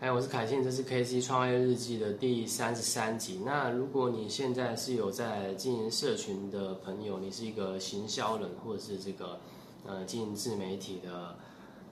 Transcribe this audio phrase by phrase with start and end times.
[0.00, 3.40] 哎，我是凯信，这是 KC 创业日记的第三十三集。
[3.44, 9.40] 那如果你现在是有在经营社群的朋友，你是一个行销人，或者是这个
[9.84, 11.34] 呃经营自媒体的，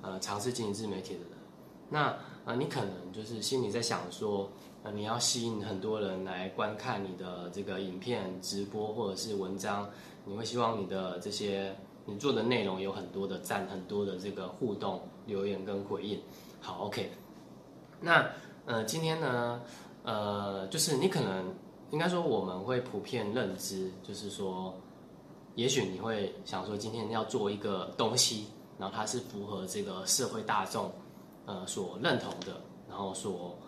[0.02, 1.30] 呃尝试经营自媒体的人，
[1.90, 4.48] 那呃你可能就是心里在想说，
[4.84, 9.90] 呃你要吸引很多人来观看你的这个影片、直播或者是文章，
[10.24, 16.20] 你会希望你的这些你做的内容有很多的赞、很多的这个互动留言跟回应。
[16.60, 17.10] 好，OK。
[18.06, 18.30] 那
[18.66, 19.60] 呃，今天呢，
[20.04, 21.52] 呃，就是你可能
[21.90, 24.72] 应该说我们会普遍认知，就是说，
[25.56, 28.46] 也许你会想说，今天要做一个东西，
[28.78, 30.92] 然后它是符合这个社会大众
[31.46, 33.58] 呃所认同的，然后所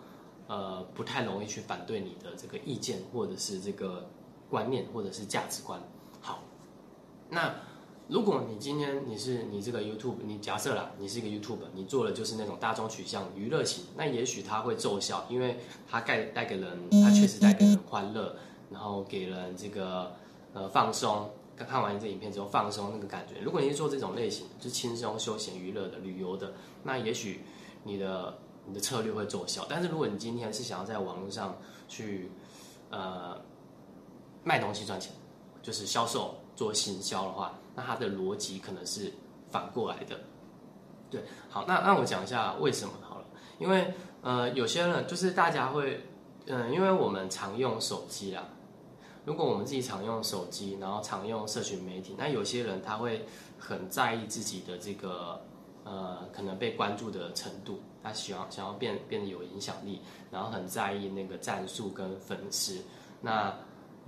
[0.47, 4.09] 呃不太容易去反对你的这个意见，或者是这个
[4.49, 5.77] 观念，或者是价值观。
[6.21, 6.39] 好，
[7.29, 7.53] 那。
[8.09, 18.35] 如果你今天你是你这个 YouTube，你假设啦，你是一个 YouTube，你做的就是那种大众取向娱乐型，那也许它会奏效，因为它带带给人，它确实带给人欢乐，
[18.71, 20.11] 然后给人这个
[20.53, 21.29] 呃放松。
[21.55, 23.41] 看完这影片之后放松那个感觉。
[23.41, 27.41] 如果你是做这种类型，就轻松休闲娱乐的旅游的，那也许
[27.83, 29.65] 你的你的策略会奏效。
[29.69, 31.57] 但是如果你今天是想要在网络上
[31.89, 32.31] 去
[32.89, 33.39] 呃
[34.43, 35.11] 卖东西赚钱，
[35.61, 37.53] 就是销售做行销的话。
[37.79, 39.09] 那它的逻辑可能是
[39.49, 40.19] 反过来的，
[41.09, 43.25] 对，好，那那我讲一下为什么好了，
[43.57, 46.05] 因为呃有些人就是大家会，
[46.47, 48.43] 嗯，因为我们常用手机啦，
[49.23, 53.25] 如果我们自己常用手机，然后常用社群媒体，那有些人他会
[53.57, 55.41] 很在意自己的这个
[55.85, 62.83] 呃可能被关注的程度，他喜欢想要变变得有影响力，然后很在意那个战术跟粉丝，
[63.21, 63.55] 那。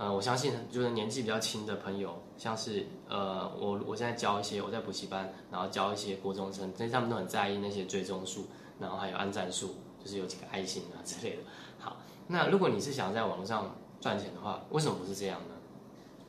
[0.02, 8.46] 呃，我相信就是年纪比较轻的朋友，像是呃，我我现在教一些我在补习班，然后教一些国中生，其实他们都很在意那些追踪数，
[8.80, 11.42] 然后还有按赞数，就是有几个爱心啊之类的。
[11.78, 15.54] 好，那如果你是想在网络上赚钱的话，为什么不是这样呢？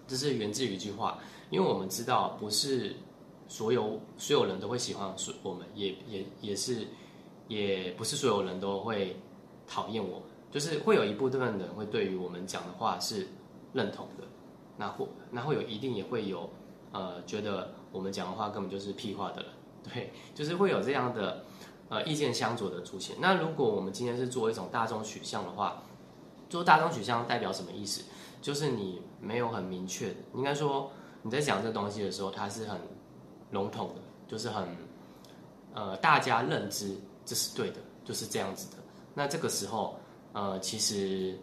[0.08, 1.18] 这是源自于一句话，
[1.50, 2.96] 因为我们知道不是
[3.48, 5.12] 所有所有人都会喜欢
[5.42, 6.86] 我们，也也也是
[7.48, 9.18] 也不是所有人都会
[9.68, 13.28] 讨厌我们，就是会有一部分人会对于我们讲的话是。
[13.74, 14.24] 认同的，
[14.78, 16.50] 那会那会有一定也会有，
[16.92, 19.52] 呃，觉得我们讲的话根本就是屁话的人，
[19.84, 21.44] 对，就是会有这样的，
[21.90, 23.16] 呃，意见相左的出现。
[23.20, 25.84] 那如果我们今天是做一种大众取向的话，
[26.50, 28.04] 做大众取向代表什么意思？
[28.42, 30.92] 就是你没有很明确，应该说
[31.22, 32.80] 你在讲这东西的时候，它是很
[33.52, 34.68] 笼统的，就是很，
[35.74, 36.96] 呃，大家认知
[37.26, 38.78] 这是对的，就是这样子的。
[39.14, 39.98] 那这个时候，
[40.34, 41.38] 呃，其实。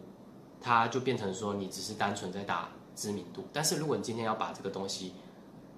[0.61, 3.43] 它就变成说，你只是单纯在打知名度。
[3.51, 5.13] 但是如果你今天要把这个东西，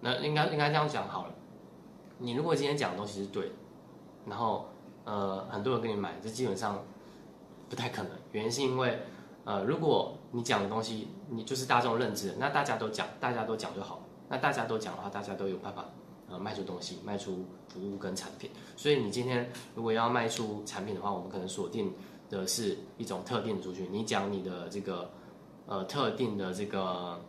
[0.02, 1.34] 那应该应该这样讲好了。
[2.18, 3.52] 你如果今天讲的东西是对，
[4.28, 4.68] 然后
[5.06, 6.84] 呃很多人跟你买，这基本上
[7.70, 8.12] 不太可能。
[8.34, 9.00] 原因是因为
[9.46, 14.02] 呃如果你讲的东西你就是大众认知，那大家都讲，大家都讲就好。
[14.28, 15.86] 那大家都讲的话，大家都有办法
[16.30, 18.50] 呃卖出东西，卖出服务跟产品。
[18.76, 21.94] 所以你今天如果要卖出产品的话，我们可能锁定。
[22.34, 25.10] 的是一种特定的族群，你讲你的这个
[25.68, 27.22] 呃特定的这个，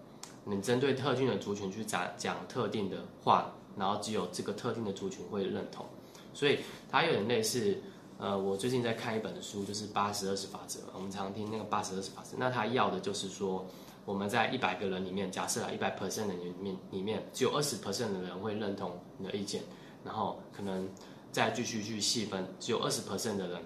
[0.45, 5.85] 你针对特定的族群去讲讲特定的话，然后只有这个特定的族群会认同，
[6.33, 6.61] 所以
[6.91, 7.77] 它有点类似
[8.19, 13.67] 呃，我最近在看一本书，就是八十二十法则，我们常听那个八十二十法则，那它要的就是说
[14.07, 19.63] 我们在一百个人里面，假设啊一百 percent 的里面里面只有二十 percent 的人会认同你的意见，
[20.05, 20.89] 然后可能
[21.31, 23.61] 再继续去细分，只有二十 percent 的人。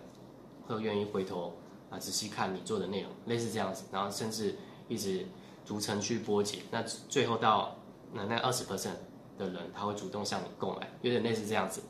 [0.76, 1.56] 会愿意回头
[1.90, 4.54] 啊仔细看你做的内容，类似这样子，然后甚至
[4.88, 5.26] 一直
[5.64, 7.76] 逐层去波及，那最后到
[8.12, 8.96] 那那二十 percent
[9.38, 11.82] 的人，他会主动向你购买，有点类似这样子。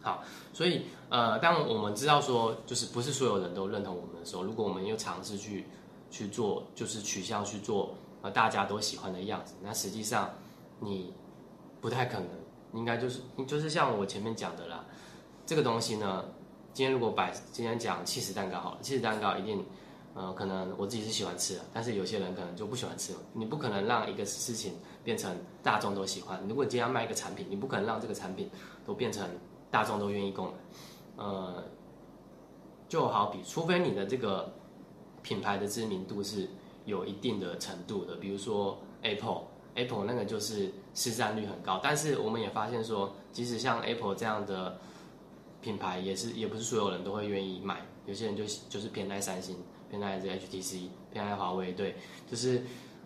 [0.00, 5.66] 好，所以呃，当我们知道说，就是不是所有人都认同我们的时候，如果我们又尝试去
[6.10, 10.30] 去做，就是取向去做呃大家都喜欢的样子，那实际上
[10.80, 11.12] 你
[11.80, 12.28] 不太可能，
[12.74, 14.84] 应该就是就是像我前面讲的啦，
[15.44, 16.24] 这个东西呢。
[16.78, 19.66] 今天如果摆今天讲气死蛋糕好了，气死蛋糕一定，
[20.14, 23.18] 呃，可能我自己是喜欢吃的，但是有些人可能就不喜欢吃了。
[23.32, 26.40] 你不可能让一个事情变成大众都喜欢。
[26.48, 28.48] 如果你今天要卖一个产品，你不可能让这个产品
[28.86, 29.28] 都变成
[29.72, 30.52] 大众都愿意购买。
[31.16, 31.64] 呃，
[32.88, 34.48] 就好比，除非你的这个
[35.20, 36.48] 品牌的知名度是
[36.84, 41.80] 有一定的程度的，比如说 Apple，Apple 那个就是市占率很高。
[41.82, 44.78] 但是我们也发现说，即使像 Apple 这样的。
[45.60, 49.56] 品牌也是，也不是所有人都会愿意买，有些人就就是偏爱三星，
[49.90, 51.96] 偏爱这 HTC，偏爱华为，对，
[52.30, 52.62] 就是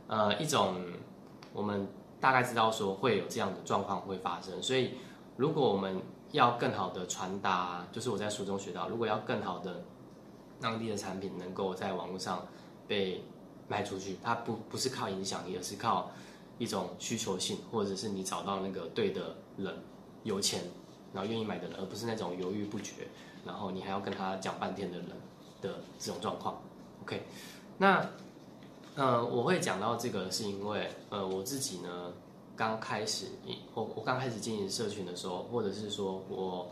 [0.07, 0.77] 呃一种
[1.53, 1.89] 我们
[2.21, 4.93] 大概知道说会有这样的状况会发生，所以
[5.37, 6.01] 如果我们
[6.33, 9.85] 要更好的传达，就是我在书中学到，如果要更好的
[10.61, 12.47] 让地的产品能够在网络上
[12.87, 13.25] 被
[13.69, 14.19] 卖出去。
[14.23, 16.11] 它不不是靠影响力，而是靠
[16.59, 19.75] 一种需求性，或者是你找到那个对的人，
[20.23, 20.63] 有钱
[21.13, 23.07] 然后愿意买的人，而不是那种犹豫不决，
[23.45, 25.09] 然后你还要跟他讲半天的人
[25.61, 26.61] 的这种状况。
[27.03, 27.23] OK，
[27.79, 28.07] 那
[28.95, 32.13] 呃，我会讲到这个是因为呃，我自己呢
[32.57, 33.27] 刚开始，
[33.75, 36.71] 我我刚开始经营社群的时候，或者是说我。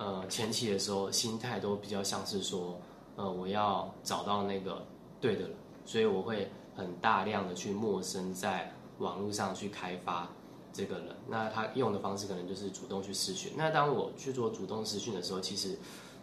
[0.00, 2.78] 呃，前期的时候心态都比较像是说，
[3.16, 4.80] 呃，我要找到那个
[5.20, 5.50] 对的人，
[5.84, 10.28] 所以我会很大量的去陌生在网络上去开发
[10.78, 11.16] 这个人。
[11.28, 13.54] 那他用的方式可能就是主动去私讯。
[13.56, 15.76] 那当我去做主动私讯的时候，其实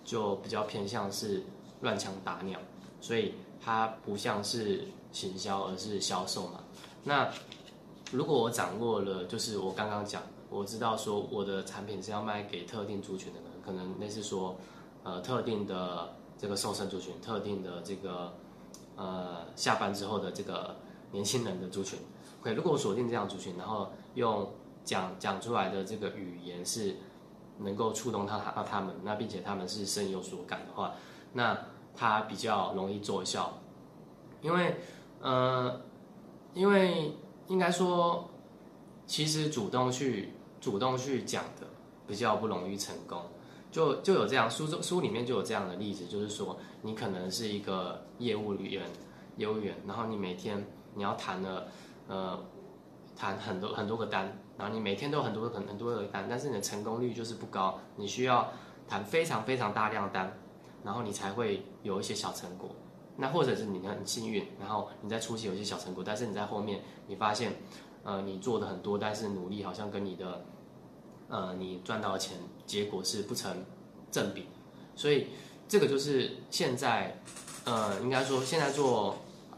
[0.06, 1.44] 就比较偏向是
[1.82, 2.58] 乱枪打鸟，
[3.02, 6.64] 所以它不像是行销，而是销售嘛。
[7.04, 7.30] 那
[8.14, 13.50] 如果我掌握了，就是我刚刚讲，我知道说我的产品是要卖给特定族群的人。
[13.66, 14.56] 可能类似说，
[15.04, 18.32] 呃，特定的这个瘦身族群，特定的这个
[18.96, 20.76] 呃下班之后的这个
[21.12, 21.98] 年轻人的族群。
[22.42, 24.52] OK，如果我锁定这样族群，然后用
[24.84, 26.96] 讲讲出来的这个语言是
[27.60, 30.94] 能够触动他他他们，那并且他们是深有所感的话，
[31.32, 31.58] 那
[31.96, 33.54] 他比较容易奏效。
[34.42, 34.76] 因为
[35.22, 35.82] 呃，
[36.54, 37.16] 因为
[37.48, 38.30] 应该说，
[39.08, 41.68] 其实主动去主动去讲的
[42.06, 43.22] 比较不容易成功。
[43.72, 48.84] 就就有这样书中书里面就有这样的例子，就是说你可能是一个业务员，
[49.36, 51.68] 业务员，然后你每天你要谈了，
[52.08, 52.40] 呃，
[53.16, 58.52] 谈很多很多个单，然后你每天都很多很很多个单，但是你的成功率就是不高，你需要
[58.88, 60.32] 谈非常非常大量单，
[60.84, 62.70] 然后你才会有一些小成果。
[63.18, 67.54] 那或者是你很幸运，然后你在初期有些小成果，但是你在后面你发现，
[68.04, 70.46] 呃，你做的很多，但是努力好像跟你的。
[71.28, 72.38] 呃，你赚到的钱
[72.68, 73.66] 结果是不成
[74.12, 74.46] 正比，
[74.96, 75.30] 所以
[75.68, 77.20] 这个就是现在，
[77.64, 79.16] 呃，应该说现在做，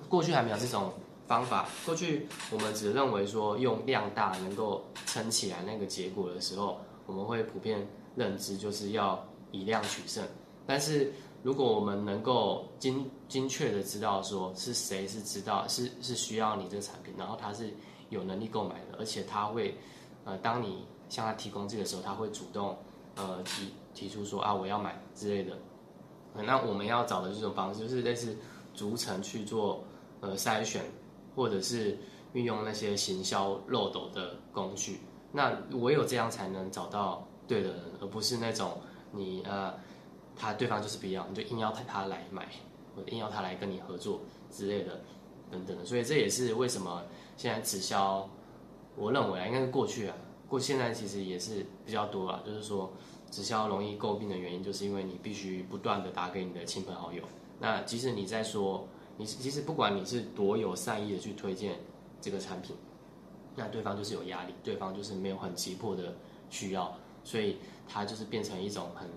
[0.07, 0.93] 过去还没有这种
[1.27, 1.67] 方法。
[1.85, 10.25] 过去我们只认为说用量大能够撑起来那个结果的时候，我们会普遍认知就是要以量取胜。
[10.65, 11.11] 但是
[11.43, 17.71] 如果我们能够精精确的知道说是谁是知道是是需要你这个产品，然后他是
[18.09, 19.77] 有能力购买的，而且他会，
[20.25, 22.75] 呃，当你向他提供这个时候，他会主动，
[23.15, 25.57] 呃提提出说啊我要买之类的，
[26.33, 28.35] 那我们要找的这种方式就是类似
[28.73, 29.83] 逐层去做
[30.19, 30.83] 呃筛选，
[31.37, 31.97] 或者是
[32.33, 34.99] 运用那些行销漏斗的工具。
[35.31, 38.81] 那唯有这样才能找到对的人，而不是那种
[39.11, 39.73] 你呃
[40.35, 42.49] 他对方就是不要，你就硬要他他来买，
[42.95, 44.99] 或者硬要他来跟你合作之类的
[45.51, 45.85] 等等的。
[45.85, 47.03] 所以这也是为什么
[47.37, 48.27] 现在直销，
[48.95, 50.15] 我认为啊应该是过去啊。
[50.49, 52.91] 过现在其实也是比较多了，就是说
[53.29, 57.21] 直销容易诟病的原因，就是因为你必须不断的打给你的亲朋好友。
[57.59, 58.87] 那即使你在说，
[59.17, 61.77] 你其实不管你是多有善意的去推荐
[62.21, 62.75] 这个产品，
[63.55, 66.15] 那对方就是有压力，对方就是没有很急迫的
[66.49, 69.09] 需要，所以它就是变成一种很，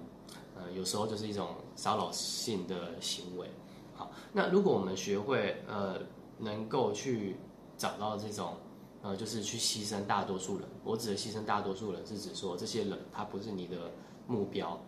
[0.57, 3.49] 呃，有时候就是一种骚扰性的行为。
[3.95, 6.01] 好，那如果我们学会呃，
[6.39, 7.37] 能够去
[7.77, 8.55] 找到这种。
[9.03, 10.69] 呃，就是去牺牲大多数人。
[10.85, 13.91] 我指的牺牲大多数人，是指说这些人他不是你的
[14.27, 14.79] 目标，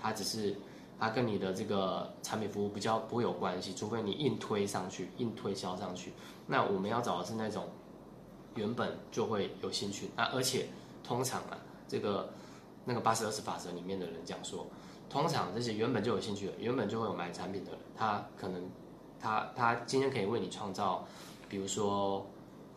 [0.00, 0.56] 他只是
[0.98, 6.12] 他跟你的这个产品服务比较不会有关系，除非你硬推上去，硬推销上去。
[6.46, 7.68] 那我们要找的是那种
[8.54, 10.66] 原本就会有兴趣那，而且
[11.04, 12.30] 通常啊，这个
[12.84, 14.66] 那个八十二十法则里面的人讲说，
[15.08, 18.68] 通常这些原本就有兴趣的，原本就会有买产品的人，他可能
[19.20, 21.06] 他他今天可以为你创造，
[21.48, 22.26] 比如说。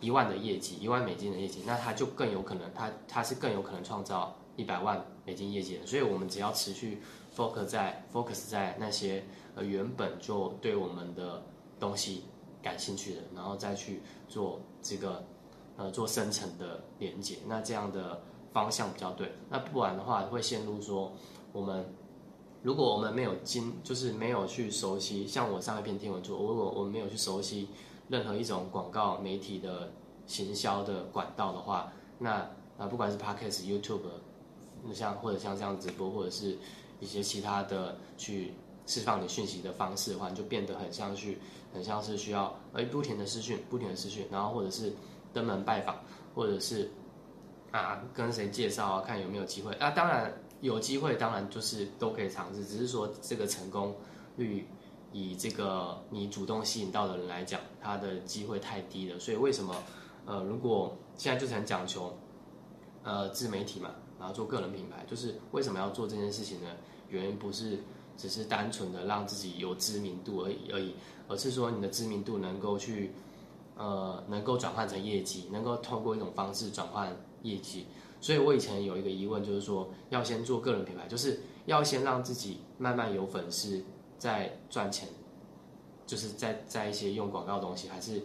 [0.02, 5.86] 一万的业绩，一万美金的业绩，那他就更有可能，他他是更有可能创造一百万美金业绩的。
[5.86, 7.04] 所以，我们只要持续
[7.36, 9.24] focus 在 focus 在那些
[9.56, 11.44] 呃原本就对我们的
[11.80, 12.26] 东西
[12.62, 15.24] 感兴趣的，然后再去做这个
[15.78, 18.22] 呃做深层的连接，那这样的
[18.52, 19.32] 方向比较对。
[19.50, 21.12] 那不然的话，会陷入说
[21.52, 21.94] 我们
[22.62, 27.70] 如果我们没有经，就是没有去熟悉，像我上一篇听文说，如果我没有去熟悉。
[28.10, 29.90] 任何一种广告媒体的
[30.28, 32.46] 行销的管道的话，那
[32.78, 34.02] 啊不管是 Podcast、YouTube，
[34.94, 36.58] 像或者像这样直播，或者是
[37.02, 38.54] 一些其他的去
[38.88, 41.38] 释放你讯息的方式的话，你就变得很像去，
[41.74, 44.94] 很像是需要哎不停的私讯，不停的私讯，然后或者是
[45.34, 45.98] 登门拜访，
[46.34, 46.90] 或者是
[47.72, 49.92] 啊跟谁介绍啊，看有没有机会啊。
[49.92, 53.94] 当然有机会，当然就是都可以尝试，只是说这个成功
[54.38, 54.66] 率。
[55.14, 59.20] 以这个你主动吸引到的人来讲，他的机会太低了。
[59.20, 59.76] 所以为什么，
[60.26, 62.18] 呃，如果现在就是很讲求，
[63.04, 63.90] 呃，自媒体嘛，
[64.22, 66.68] 然后做个人品牌，就是为什么要做这件事情呢？
[67.10, 67.80] 原因不是
[68.16, 70.94] 只是单纯的让自己有知名度而已而已，
[71.28, 73.12] 而是说你的知名度能够去，
[73.76, 77.12] 呃，能够转换成业绩，能够通过一种方式转换
[77.42, 77.88] 业绩。
[78.22, 83.84] 所以我以前有一个疑问，就是说要先做个人品牌，就是要先让自己慢慢有粉丝，
[84.20, 85.10] 再赚钱，
[86.06, 88.22] 就是在在一些用广告东西，还是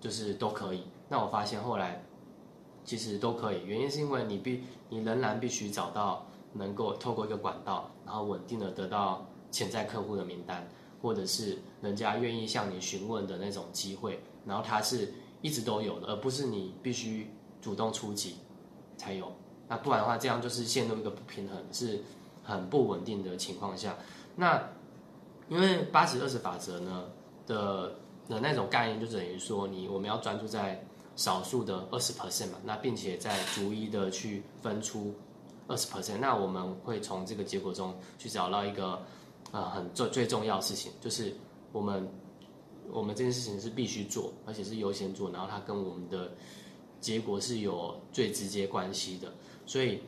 [0.00, 0.82] 就是都可以。
[1.08, 2.04] 那我发现后来
[2.88, 10.66] 其实都可以，原因是因为你必你仍然必须找到能够透过一个管道，然后稳定的得到潜在客户的名单，
[11.02, 17.30] 或者是人家愿意向你询问的那种机会，然后它是一直都有的，而不是你必须
[17.60, 18.36] 主动出击。
[18.96, 19.32] 才有，
[19.68, 22.02] 那不然的话，这样就是陷入一个不平衡，是
[22.42, 23.96] 很不稳定的情况下。
[24.34, 24.60] 那
[25.48, 27.04] 因为八十二十法则呢
[27.46, 27.94] 的
[28.28, 30.84] 的那种概念，就等于说你我们要专注在
[31.18, 35.12] 少数的二十 percent 嘛，那并且在逐一的去分出
[35.66, 39.02] 二十 percent，那我们会从这个结果中去找到一个
[39.52, 41.36] 呃很最最重要的事情，就是
[41.72, 42.08] 我们
[42.90, 46.30] 我们这件事情是必须做，而且是优先做，然后它跟我们的。
[47.00, 49.32] 结果是有最直接关系的，
[49.64, 50.02] 所以，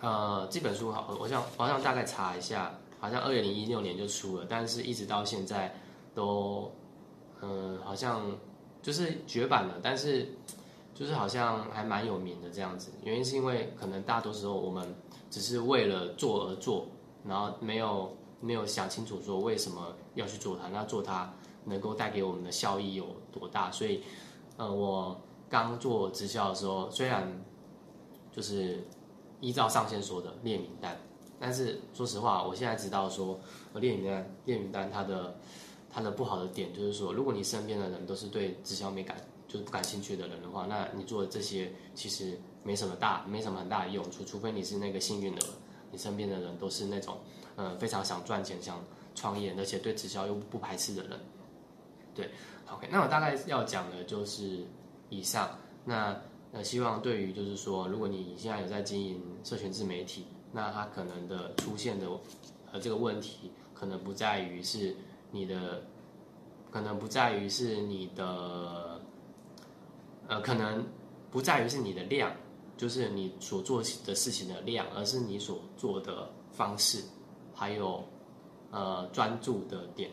[0.00, 5.72] 呃，这本书好，我想好像大概查一下，好像二零一六年就出了，但是一直到现在
[6.12, 6.68] 都，
[7.40, 8.36] 嗯，好像
[8.82, 10.28] 就是绝版了，但是
[10.94, 12.90] 就是好像还蛮有名的这样子。
[13.04, 14.94] 原因是因为可能大多时候我们
[15.30, 16.86] 只是为了做而做，
[17.26, 21.32] 然后没有没有想清楚说为什么要去做它，那做它
[21.64, 24.02] 能够带给我们的效益有多大，所以，
[24.56, 25.18] 呃，我。
[25.52, 27.30] 刚做直销的时候，虽然
[28.34, 28.82] 就是
[29.38, 30.98] 依照上线说的列名单，
[31.38, 33.38] 但是说实话，我现在知道说
[33.74, 35.36] 列名单列名单它的
[35.92, 45.42] 它的不好的点就是说，如果你身边的人都是对直销没感就是不感兴趣的人的话，那你做的这些其实没什么大没什么很大的用处，除非你是那个幸运的，
[45.90, 47.18] 你身边的人都是那种
[47.56, 48.82] 嗯非常想赚钱想
[49.14, 51.20] 创业，而且对直销又不排斥的人。
[52.14, 52.30] 对
[52.70, 54.64] ，OK，那我大概要讲的就是。
[55.14, 56.18] 以上，那
[56.52, 62.06] 呃，希望对于就是说，如果你现在有在经营社群自媒体，那它可能的出现的
[62.72, 64.96] 呃这个问题，可能不在于是
[65.32, 65.82] 你的，
[66.70, 69.00] 可能不在于是你的，
[70.28, 70.86] 呃，可能
[71.30, 72.30] 不在于是你的量，
[72.76, 77.02] 就是你所做的事情的量，而是你所做的方式，
[77.52, 78.04] 还有
[78.70, 80.08] 呃专注的点。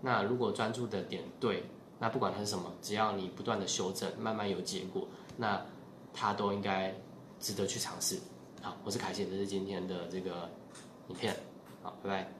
[0.00, 1.64] 那如果专注的点对。
[2.02, 5.62] 那不管它是什么，只要你不断的修正，慢慢有结果，那
[6.14, 6.94] 它都应该
[7.38, 8.18] 值得去尝试。
[8.62, 10.48] 好，我是凯信，这是今天的这个
[11.08, 11.36] 影片。
[11.82, 12.39] 好，拜拜。